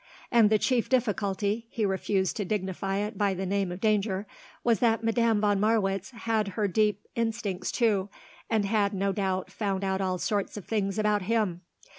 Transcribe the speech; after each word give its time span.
And 0.31 0.49
the 0.49 0.57
chief 0.57 0.89
difficulty 0.89 1.67
he 1.69 1.85
refused 1.85 2.35
to 2.37 2.43
dignify 2.43 2.97
it 2.97 3.19
by 3.19 3.35
the 3.35 3.45
name 3.45 3.71
of 3.71 3.79
danger 3.79 4.25
was 4.63 4.79
that 4.79 5.03
Madame 5.03 5.39
von 5.39 5.59
Marwitz 5.59 6.09
had 6.09 6.47
her 6.57 6.67
deep 6.67 7.05
instincts, 7.13 7.71
too, 7.71 8.09
and 8.49 8.65
had, 8.65 8.95
no 8.95 9.11
doubt, 9.11 9.51
found 9.51 9.83
out 9.83 10.01
all 10.01 10.17
sorts 10.17 10.57
of 10.57 10.65
things 10.65 10.97
about 10.97 11.21
him. 11.21 11.61